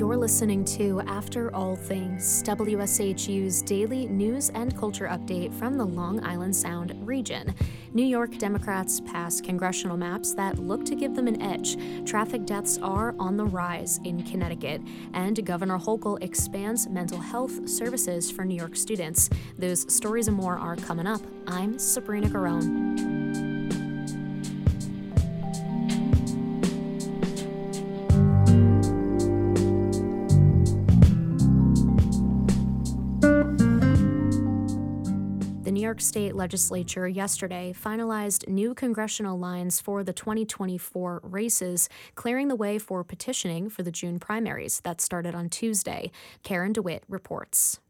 [0.00, 6.24] You're listening to After All Things, WSHU's daily news and culture update from the Long
[6.24, 7.54] Island Sound region.
[7.92, 11.76] New York Democrats pass congressional maps that look to give them an edge.
[12.06, 14.80] Traffic deaths are on the rise in Connecticut,
[15.12, 19.28] and Governor Hochul expands mental health services for New York students.
[19.58, 21.20] Those stories and more are coming up.
[21.46, 23.19] I'm Sabrina Garone.
[35.90, 42.78] York State Legislature yesterday finalized new congressional lines for the 2024 races, clearing the way
[42.78, 46.12] for petitioning for the June primaries that started on Tuesday.
[46.44, 47.80] Karen DeWitt reports.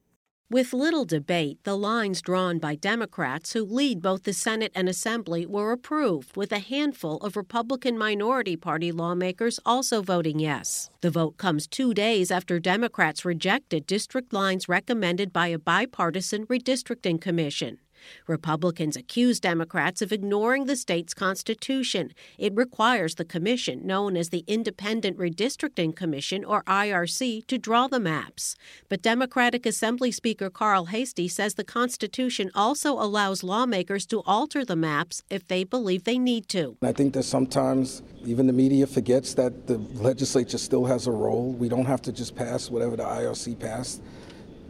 [0.49, 5.45] With little debate, the lines drawn by Democrats who lead both the Senate and Assembly
[5.45, 10.91] were approved, with a handful of Republican minority party lawmakers also voting yes.
[11.03, 17.21] The vote comes two days after Democrats rejected district lines recommended by a bipartisan redistricting
[17.21, 17.79] commission.
[18.27, 22.13] Republicans accuse Democrats of ignoring the state's constitution.
[22.39, 28.01] It requires the commission, known as the Independent Redistricting Commission, or IRC, to draw the
[28.01, 28.57] maps.
[28.89, 34.77] But Democratic Assembly Speaker Carl Heastie says the Constitution also allows lawmakers to alter the
[34.77, 36.77] maps if they believe they need to.
[36.83, 41.53] I think that sometimes even the media forgets that the legislature still has a role.
[41.53, 44.03] We don't have to just pass whatever the IRC passed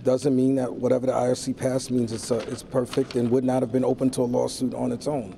[0.02, 3.62] doesn't mean that whatever the IRC passed means it's, uh, it's perfect and would not
[3.62, 5.36] have been open to a lawsuit on its own.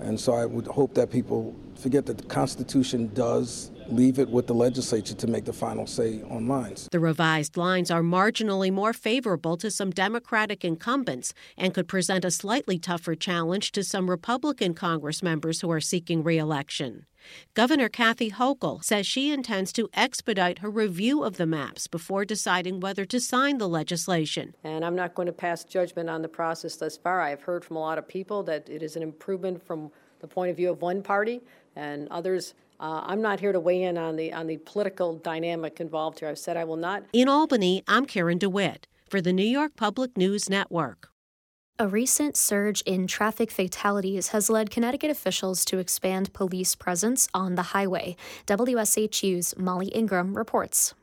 [0.00, 4.46] And so I would hope that people forget that the Constitution does leave it with
[4.46, 6.88] the legislature to make the final say on lines.
[6.90, 12.30] The revised lines are marginally more favorable to some Democratic incumbents and could present a
[12.30, 17.06] slightly tougher challenge to some Republican Congress members who are seeking reelection.
[17.54, 22.78] Governor Kathy Hochul says she intends to expedite her review of the maps before deciding
[22.78, 24.54] whether to sign the legislation.
[24.62, 27.20] And I'm not going to pass judgment on the process thus far.
[27.20, 29.90] I've heard from a lot of people that it is an improvement from
[30.20, 31.42] the point of view of one party,
[31.74, 35.80] and others uh, I'm not here to weigh in on the on the political dynamic
[35.80, 36.28] involved here.
[36.28, 37.04] I've said I will not.
[37.12, 41.08] In Albany, I'm Karen DeWitt for the New York Public News Network.
[41.78, 47.54] A recent surge in traffic fatalities has led Connecticut officials to expand police presence on
[47.54, 48.16] the highway.
[48.46, 50.94] WSHU's Molly Ingram reports.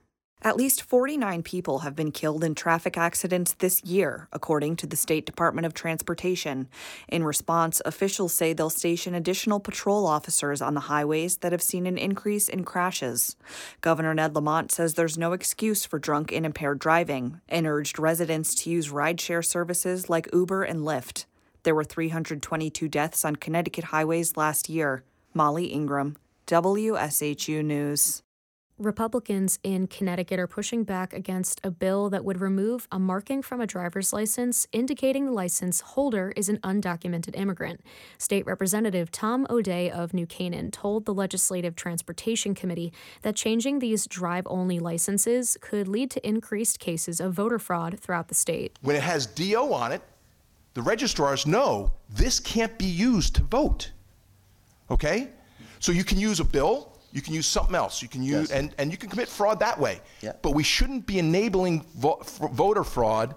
[0.45, 4.97] At least 49 people have been killed in traffic accidents this year, according to the
[4.97, 6.67] State Department of Transportation.
[7.07, 11.87] In response, officials say they'll station additional patrol officers on the highways that have seen
[11.87, 13.37] an increase in crashes.
[13.79, 18.53] Governor Ned Lamont says there's no excuse for drunk and impaired driving and urged residents
[18.55, 21.23] to use rideshare services like Uber and Lyft.
[21.63, 25.05] There were 322 deaths on Connecticut highways last year.
[25.33, 26.17] Molly Ingram,
[26.47, 28.23] WSHU News.
[28.79, 33.61] Republicans in Connecticut are pushing back against a bill that would remove a marking from
[33.61, 37.81] a driver's license indicating the license holder is an undocumented immigrant.
[38.17, 42.91] State Representative Tom O'Dea of New Canaan told the Legislative Transportation Committee
[43.21, 48.27] that changing these drive only licenses could lead to increased cases of voter fraud throughout
[48.27, 48.79] the state.
[48.81, 50.01] When it has DO on it,
[50.73, 53.91] the registrars know this can't be used to vote.
[54.89, 55.29] Okay?
[55.79, 58.01] So you can use a bill you can use something else.
[58.01, 58.51] You can use, yes.
[58.51, 60.01] and, and you can commit fraud that way.
[60.21, 60.33] Yeah.
[60.41, 63.35] But we shouldn't be enabling vo- voter fraud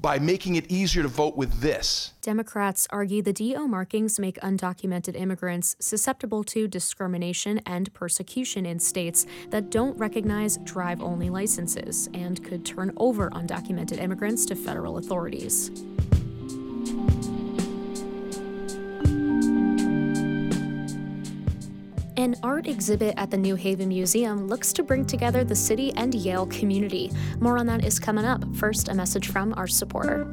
[0.00, 2.14] by making it easier to vote with this.
[2.20, 9.24] Democrats argue the DO markings make undocumented immigrants susceptible to discrimination and persecution in states
[9.50, 15.70] that don't recognize drive only licenses and could turn over undocumented immigrants to federal authorities.
[22.16, 26.14] An art exhibit at the New Haven Museum looks to bring together the city and
[26.14, 27.10] Yale community.
[27.40, 28.44] More on that is coming up.
[28.54, 30.24] First, a message from our supporter.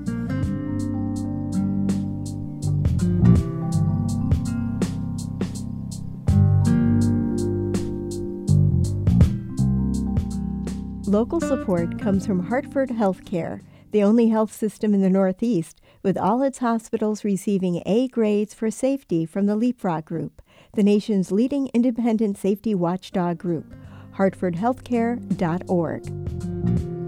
[11.07, 13.61] Local support comes from Hartford Healthcare,
[13.91, 18.71] the only health system in the Northeast, with all its hospitals receiving A grades for
[18.71, 20.41] safety from the Leapfrog Group
[20.73, 23.73] the nation's leading independent safety watchdog group,
[24.15, 27.00] hartfordhealthcare.org.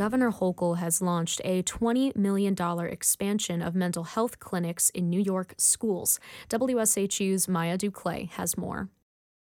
[0.00, 2.56] Governor Hochul has launched a $20 million
[2.86, 6.18] expansion of mental health clinics in New York schools.
[6.48, 8.88] WSHU's Maya Duclay has more.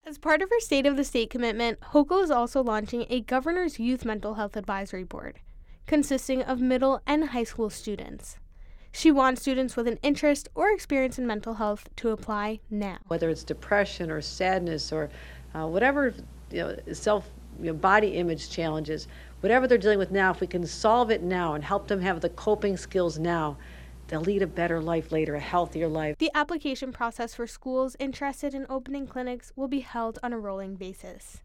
[0.03, 3.77] As part of her State of the State commitment, Hochul is also launching a Governor's
[3.77, 5.39] Youth Mental Health Advisory Board,
[5.85, 8.39] consisting of middle and high school students.
[8.91, 12.97] She wants students with an interest or experience in mental health to apply now.
[13.05, 15.11] Whether it's depression or sadness or
[15.53, 16.15] uh, whatever
[16.49, 19.07] you know, self you know, body image challenges,
[19.41, 22.21] whatever they're dealing with now, if we can solve it now and help them have
[22.21, 23.57] the coping skills now,
[24.07, 26.17] they'll lead a better life later, a healthier life.
[26.17, 30.75] The application process for schools interested in opening clinics will be held on a rolling
[30.75, 31.41] basis.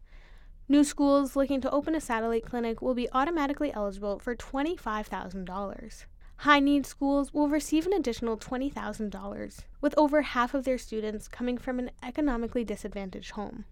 [0.67, 6.05] New schools looking to open a satellite clinic will be automatically eligible for $25,000.
[6.37, 11.57] High need schools will receive an additional $20,000, with over half of their students coming
[11.57, 13.65] from an economically disadvantaged home.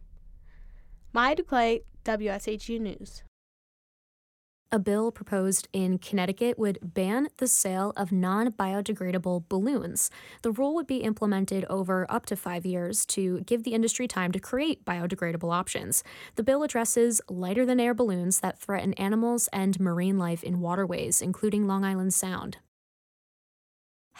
[1.11, 3.23] Maya Duclay, WSHU News.
[4.73, 10.09] A bill proposed in Connecticut would ban the sale of non biodegradable balloons.
[10.41, 14.31] The rule would be implemented over up to five years to give the industry time
[14.31, 16.03] to create biodegradable options.
[16.37, 21.21] The bill addresses lighter than air balloons that threaten animals and marine life in waterways,
[21.21, 22.57] including Long Island Sound.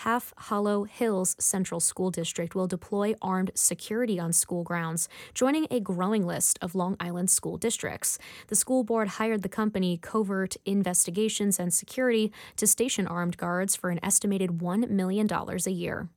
[0.03, 5.79] Half Hollow Hills Central School District will deploy armed security on school grounds, joining a
[5.79, 8.19] growing list of Long Island school districts.
[8.50, 13.91] The school board hired the company Covert Investigations and Security to station armed guards for
[13.91, 16.09] an estimated $1 million a year.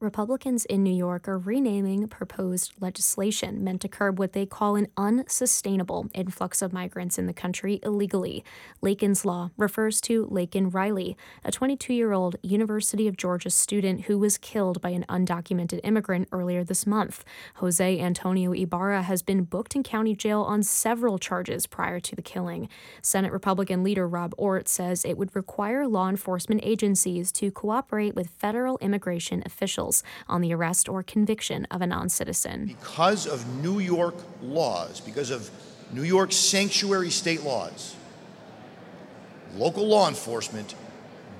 [0.00, 4.88] Republicans in New York are renaming proposed legislation meant to curb what they call an
[4.96, 8.42] unsustainable influx of migrants in the country illegally.
[8.82, 14.18] Laken's Law refers to Laken Riley, a 22 year old University of Georgia student who
[14.18, 17.22] was killed by an undocumented immigrant earlier this month.
[17.56, 22.22] Jose Antonio Ibarra has been booked in county jail on several charges prior to the
[22.22, 22.70] killing.
[23.02, 28.30] Senate Republican leader Rob Ortt says it would require law enforcement agencies to cooperate with
[28.30, 29.89] federal immigration officials
[30.28, 32.66] on the arrest or conviction of a non citizen.
[32.66, 35.50] Because of New York laws, because of
[35.92, 37.96] New York sanctuary state laws,
[39.54, 40.74] local law enforcement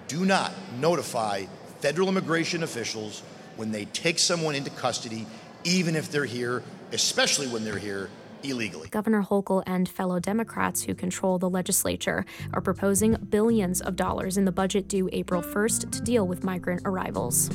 [0.09, 1.45] do not notify
[1.81, 3.23] federal immigration officials
[3.57, 5.27] when they take someone into custody,
[5.65, 6.63] even if they're here,
[6.93, 8.11] especially when they're here
[8.43, 8.89] illegally.
[8.89, 14.45] Governor Hochul and fellow Democrats who control the legislature are proposing billions of dollars in
[14.45, 17.51] the budget due April 1st to deal with migrant arrivals.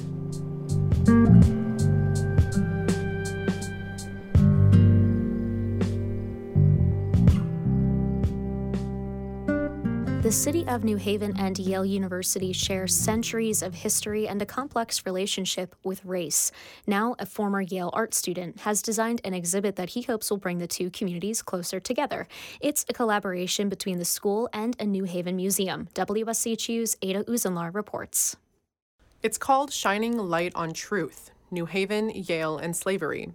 [10.36, 15.74] City of New Haven and Yale University share centuries of history and a complex relationship
[15.82, 16.52] with race.
[16.86, 20.58] Now, a former Yale art student has designed an exhibit that he hopes will bring
[20.58, 22.28] the two communities closer together.
[22.60, 25.88] It's a collaboration between the school and a New Haven museum.
[25.96, 28.36] WSHU's Ada Uzenlar reports.
[29.24, 33.32] It's called Shining Light on Truth New Haven, Yale, and Slavery.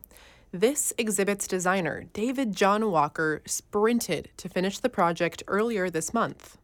[0.53, 6.59] This exhibit's designer, David John Walker, sprinted to finish the project earlier this month.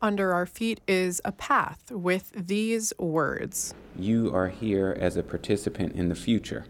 [0.00, 5.94] Under our feet is a path with these words You are here as a participant
[5.96, 6.66] in the future.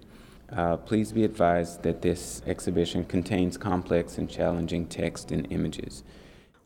[0.50, 6.04] Uh, please be advised that this exhibition contains complex and challenging text and images.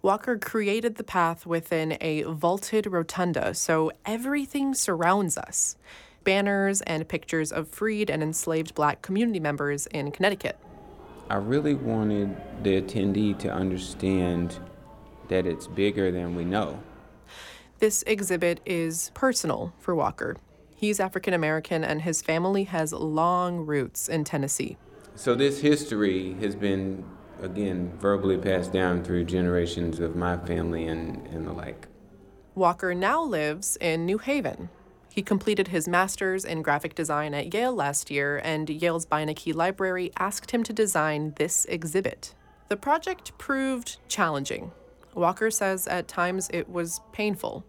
[0.02, 5.76] Walker created the path within a vaulted rotunda, so everything surrounds us
[6.22, 10.56] banners and pictures of freed and enslaved black community members in Connecticut.
[11.28, 14.60] I really wanted the attendee to understand
[15.28, 16.82] that it's bigger than we know.
[17.78, 20.36] This exhibit is personal for Walker.
[20.76, 24.76] He's African American and his family has long roots in Tennessee.
[25.14, 27.04] So, this history has been
[27.42, 31.88] again, verbally passed down through generations of my family and, and the like.
[32.54, 34.68] Walker now lives in New Haven.
[35.12, 40.10] He completed his master's in graphic design at Yale last year, and Yale's Beinecke Library
[40.18, 42.34] asked him to design this exhibit.
[42.68, 44.72] The project proved challenging.
[45.14, 47.64] Walker says at times it was painful,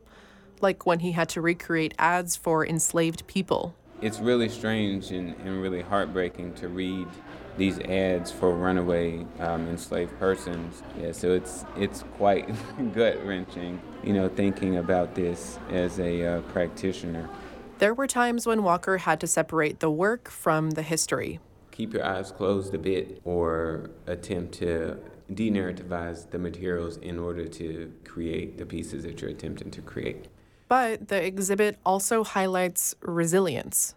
[0.61, 3.75] like when he had to recreate ads for enslaved people.
[4.01, 7.07] It's really strange and, and really heartbreaking to read
[7.57, 10.81] these ads for runaway um, enslaved persons.
[10.99, 12.49] Yeah, so it's it's quite
[12.93, 17.29] gut wrenching, you know, thinking about this as a uh, practitioner.
[17.79, 21.39] There were times when Walker had to separate the work from the history.
[21.71, 24.97] Keep your eyes closed a bit, or attempt to
[25.31, 30.27] denarrativize the materials in order to create the pieces that you're attempting to create.
[30.67, 33.95] But the exhibit also highlights resilience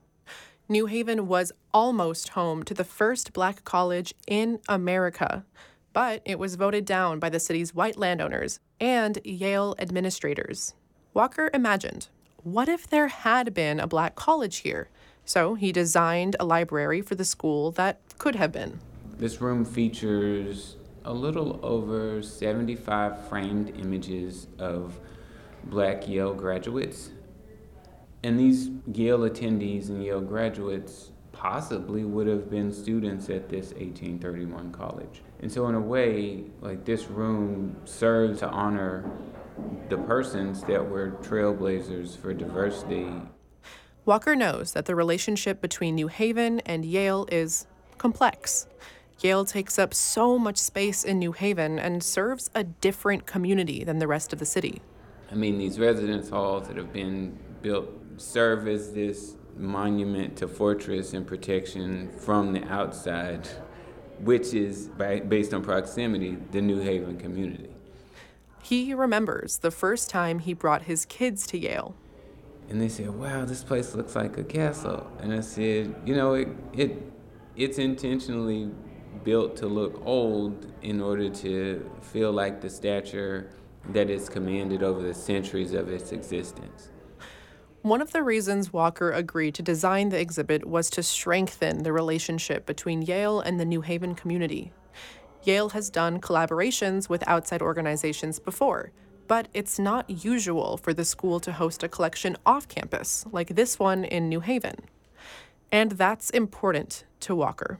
[0.68, 5.45] New Haven was almost home to the first black college in America,
[5.92, 10.75] but it was voted down by the city's white landowners and Yale administrators.
[11.14, 12.09] Walker imagined
[12.42, 14.88] what if there had been a black college here?
[15.25, 18.80] So he designed a library for the school that could have been.
[19.18, 20.76] This room features
[21.07, 24.99] a little over 75 framed images of
[25.65, 27.11] black Yale graduates.
[28.23, 34.73] And these Yale attendees and Yale graduates possibly would have been students at this 1831
[34.73, 35.23] college.
[35.41, 39.09] And so, in a way, like this room serves to honor
[39.89, 43.07] the persons that were trailblazers for diversity.
[44.05, 47.67] Walker knows that the relationship between New Haven and Yale is
[47.99, 48.67] complex.
[49.21, 53.99] Yale takes up so much space in New Haven and serves a different community than
[53.99, 54.83] the rest of the city.
[55.31, 61.15] I mean, these residence halls that have been built serve as this monument to fortress
[61.15, 63.49] and protection from the outside,
[64.21, 67.71] which is, based on proximity, the New Haven community.
[68.63, 71.95] He remembers the first time he brought his kids to Yale.
[72.69, 76.35] And they said, "Wow, this place looks like a castle." And I said, "You know,
[76.35, 77.03] it it
[77.55, 78.71] it's intentionally
[79.25, 83.51] built to look old in order to feel like the stature
[83.91, 86.91] that it's commanded over the centuries of its existence."
[87.83, 92.67] One of the reasons Walker agreed to design the exhibit was to strengthen the relationship
[92.67, 94.73] between Yale and the New Haven community.
[95.45, 98.91] Yale has done collaborations with outside organizations before,
[99.29, 103.79] but it's not usual for the school to host a collection off campus, like this
[103.79, 104.77] one in New Haven.
[105.71, 107.79] And that's important to Walker.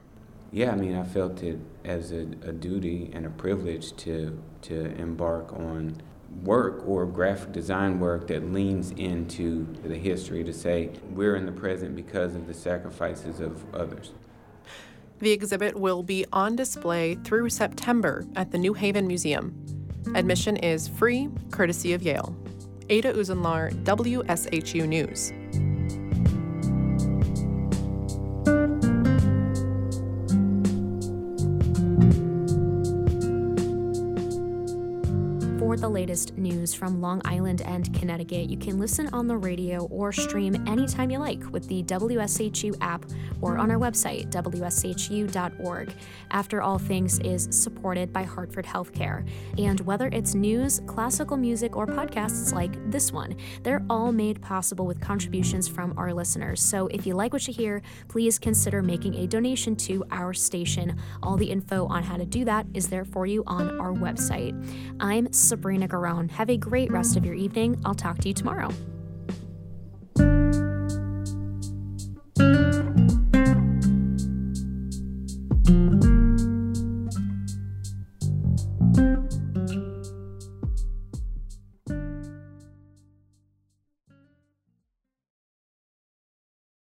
[0.51, 4.85] Yeah, I mean, I felt it as a, a duty and a privilege to, to
[4.95, 6.01] embark on
[6.43, 11.51] work or graphic design work that leans into the history to say we're in the
[11.51, 14.13] present because of the sacrifices of others.
[15.19, 19.55] The exhibit will be on display through September at the New Haven Museum.
[20.15, 22.35] Admission is free, courtesy of Yale.
[22.89, 25.33] Ada Uzenlar, WSHU News.
[36.17, 40.55] Latest news from Long Island and Connecticut, you can listen on the radio or stream
[40.67, 43.05] anytime you like with the WSHU app
[43.39, 45.93] or on our website, WSHU.org.
[46.31, 49.29] After All Things is supported by Hartford Healthcare.
[49.59, 54.87] And whether it's news, classical music, or podcasts like this one, they're all made possible
[54.87, 56.63] with contributions from our listeners.
[56.63, 60.97] So if you like what you hear, please consider making a donation to our station.
[61.21, 64.55] All the info on how to do that is there for you on our website.
[64.99, 66.29] I'm Sabrina Garone.
[66.31, 67.79] Have a great rest of your evening.
[67.85, 68.69] I'll talk to you tomorrow.